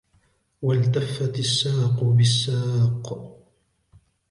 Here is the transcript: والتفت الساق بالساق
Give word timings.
والتفت 0.61 1.35
الساق 1.39 2.03
بالساق 2.03 3.07